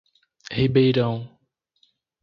[0.51, 1.29] Ribeirão